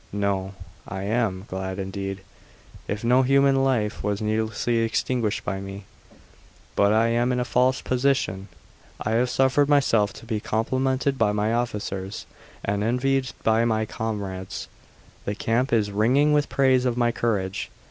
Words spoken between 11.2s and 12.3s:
my officers